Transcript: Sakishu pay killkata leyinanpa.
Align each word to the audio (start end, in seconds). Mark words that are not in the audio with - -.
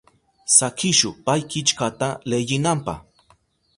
Sakishu 0.57 1.09
pay 1.25 1.41
killkata 1.51 2.07
leyinanpa. 2.29 2.93